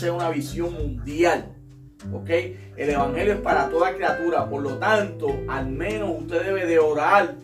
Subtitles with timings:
[0.00, 1.54] sea una visión mundial.
[2.12, 2.30] ¿Ok?
[2.76, 4.48] El Evangelio es para toda criatura.
[4.48, 7.34] Por lo tanto, al menos usted debe de orar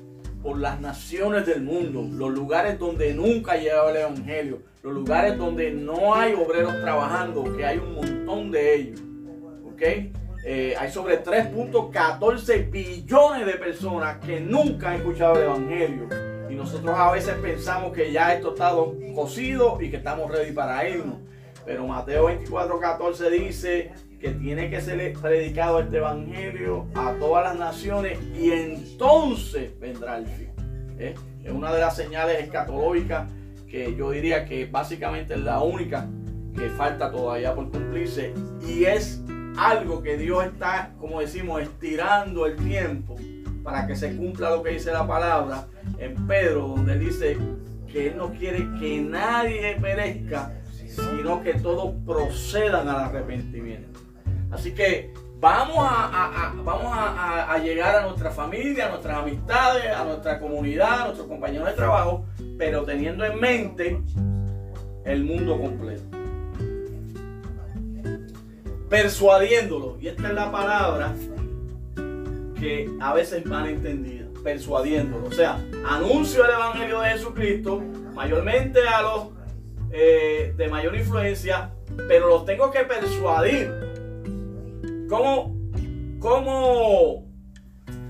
[0.42, 5.36] por las naciones del mundo, los lugares donde nunca ha llegado el Evangelio, los lugares
[5.36, 9.00] donde no hay obreros trabajando, que hay un montón de ellos.
[9.66, 9.82] ¿Ok?
[10.44, 16.08] Eh, hay sobre 3.14 billones de personas que nunca han escuchado el Evangelio.
[16.48, 18.72] Y nosotros a veces pensamos que ya esto está
[19.14, 21.18] cocido y que estamos ready para irnos.
[21.66, 28.18] Pero Mateo 24.14 dice que tiene que ser predicado este evangelio a todas las naciones
[28.34, 30.50] y entonces vendrá el fin.
[30.98, 31.14] ¿eh?
[31.44, 33.28] Es una de las señales escatológicas
[33.68, 36.08] que yo diría que básicamente es la única
[36.56, 38.32] que falta todavía por cumplirse
[38.66, 39.22] y es
[39.58, 43.16] algo que Dios está, como decimos, estirando el tiempo
[43.62, 45.66] para que se cumpla lo que dice la palabra
[45.98, 47.36] en Pedro, donde dice
[47.90, 50.52] que Él no quiere que nadie perezca,
[50.96, 54.00] sino que todos procedan al arrepentimiento.
[54.50, 60.40] Así que vamos a, vamos a, llegar a nuestra familia, a nuestras amistades, a nuestra
[60.40, 62.24] comunidad, a nuestros compañeros de trabajo,
[62.58, 64.02] pero teniendo en mente
[65.04, 66.04] el mundo completo.
[68.88, 71.12] Persuadiéndolo, y esta es la palabra
[72.58, 75.26] que a veces van entendida, persuadiéndolo.
[75.26, 77.82] O sea, anuncio el Evangelio de Jesucristo,
[78.14, 79.35] mayormente a los
[79.90, 81.70] eh, de mayor influencia,
[82.08, 83.86] pero los tengo que persuadir
[85.08, 85.56] ¿Cómo,
[86.18, 87.24] cómo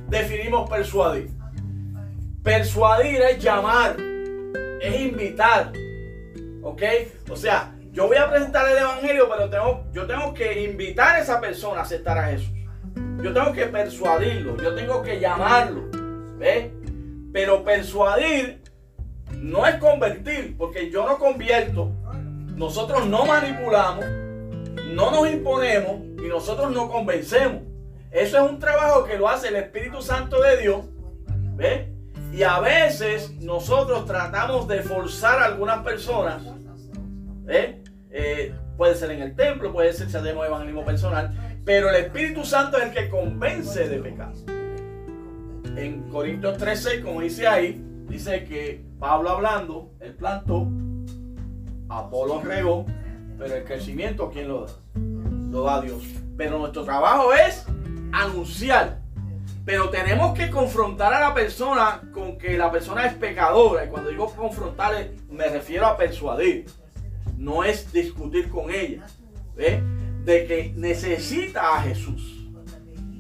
[0.08, 1.30] definimos persuadir?
[2.42, 3.96] Persuadir es llamar,
[4.80, 5.72] es invitar.
[6.62, 6.82] ¿Ok?
[7.30, 11.18] O sea, yo voy a presentar el Evangelio, pero tengo, yo tengo que invitar a
[11.18, 12.52] esa persona a aceptar a Jesús.
[13.22, 15.82] Yo tengo que persuadirlo, yo tengo que llamarlo.
[16.38, 16.70] ¿Ves?
[17.32, 18.62] Pero persuadir
[19.32, 21.92] no es convertir, porque yo no convierto.
[22.56, 24.04] Nosotros no manipulamos,
[24.92, 27.62] no nos imponemos, y nosotros no convencemos.
[28.10, 30.84] Eso es un trabajo que lo hace el Espíritu Santo de Dios.
[32.32, 36.42] Y a veces nosotros tratamos de forzar a algunas personas.
[37.48, 41.60] Eh, puede ser en el templo, puede ser si hacemos evangelismo personal.
[41.64, 44.32] Pero el Espíritu Santo es el que convence de pecado.
[45.76, 50.68] En Corintios 13, como dice ahí, dice que Pablo hablando, él plantó,
[51.88, 52.86] Apolo regó,
[53.38, 54.72] pero el crecimiento, ¿quién lo da?
[55.50, 56.02] lo da Dios.
[56.36, 57.66] Pero nuestro trabajo es
[58.12, 59.00] anunciar.
[59.64, 63.84] Pero tenemos que confrontar a la persona con que la persona es pecadora.
[63.84, 66.66] Y cuando digo confrontar, me refiero a persuadir.
[67.36, 69.06] No es discutir con ella.
[69.56, 72.48] De que necesita a Jesús.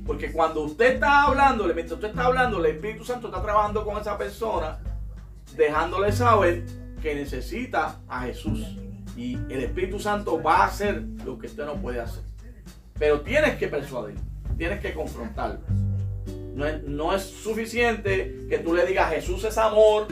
[0.06, 4.00] Porque cuando usted está hablando, mientras usted está hablando, el Espíritu Santo está trabajando con
[4.00, 4.78] esa persona,
[5.56, 6.64] dejándole saber
[7.02, 8.76] que necesita a Jesús.
[9.16, 12.22] Y el Espíritu Santo va a hacer lo que usted no puede hacer.
[12.98, 14.18] Pero tienes que persuadir,
[14.56, 15.60] tienes que confrontarlo.
[16.54, 20.08] No es, suficiente que tú le digas Jesús es amor,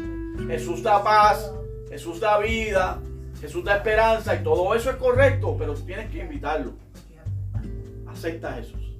[0.46, 1.50] Jesús da paz,
[1.88, 3.00] Jesús da vida,
[3.40, 6.72] Jesús da esperanza y todo eso es correcto, pero tienes que invitarlo.
[8.06, 8.94] Acepta a Jesús.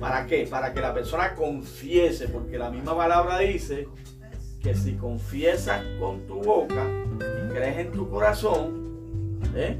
[0.00, 0.46] ¿Para qué?
[0.50, 3.86] Para que la persona confiese, porque la misma palabra dice
[4.64, 6.86] que si confiesas con tu boca
[7.18, 8.82] y crees en tu corazón,
[9.54, 9.76] ¿Eh?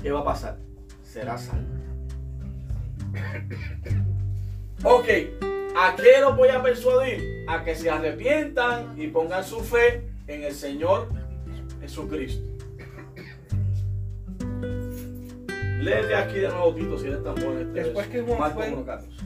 [0.00, 0.56] ¿Qué va a pasar?
[1.02, 1.66] Será salvo.
[4.82, 5.08] Ok,
[5.76, 7.44] ¿a qué los voy a persuadir?
[7.46, 11.08] A que se arrepientan y pongan su fe en el Señor
[11.82, 12.42] Jesucristo.
[15.80, 17.60] Léete aquí de nuevo, Tito, si eres tan bueno.
[17.60, 18.76] Este después, que Juan fue,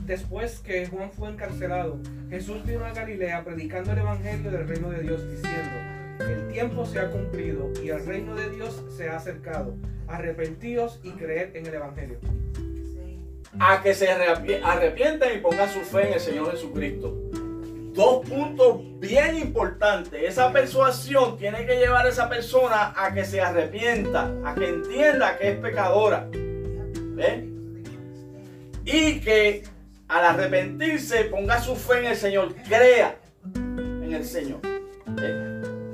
[0.05, 1.99] después que Juan fue encarcelado,
[2.29, 5.71] Jesús vino a Galilea predicando el Evangelio del reino de Dios, diciendo,
[6.19, 9.75] el tiempo se ha cumplido y el reino de Dios se ha acercado.
[10.07, 12.19] Arrepentíos y creed en el Evangelio.
[13.59, 17.13] A que se arrepientan y pongan su fe en el Señor Jesucristo.
[17.93, 20.23] Dos puntos bien importantes.
[20.23, 25.37] Esa persuasión tiene que llevar a esa persona a que se arrepienta, a que entienda
[25.37, 26.29] que es pecadora.
[28.85, 29.63] Y que
[30.07, 33.17] al arrepentirse ponga su fe en el Señor, crea
[33.55, 34.59] en el Señor.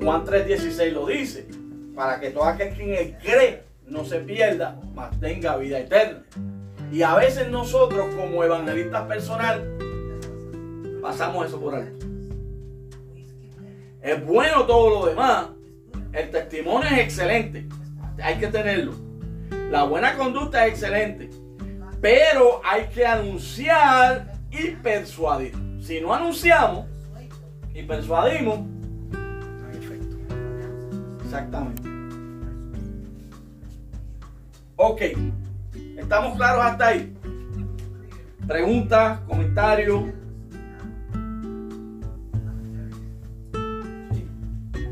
[0.02, 1.46] Juan 3:16 lo dice,
[1.94, 6.24] para que todo aquel que en él cree no se pierda, mas tenga vida eterna.
[6.90, 9.78] Y a veces nosotros como evangelistas personal
[11.00, 12.06] pasamos eso por alto.
[14.02, 15.46] Es bueno todo lo demás.
[16.12, 17.66] El testimonio es excelente.
[18.22, 19.11] Hay que tenerlo.
[19.72, 21.30] La buena conducta es excelente.
[22.02, 25.54] Pero hay que anunciar y persuadir.
[25.80, 26.86] Si no anunciamos
[27.72, 28.60] y persuadimos,
[31.24, 31.88] Exactamente.
[34.76, 35.00] Ok,
[35.96, 37.16] ¿Estamos claros hasta ahí?
[38.46, 40.02] Preguntas, comentarios.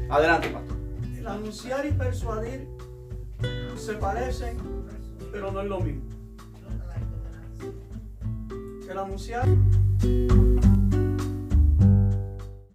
[0.09, 0.77] Adelante, pastor.
[1.19, 2.67] El anunciar y persuadir
[3.81, 4.59] se parecen,
[5.33, 6.03] pero no es lo mismo.
[8.89, 9.49] El anunciar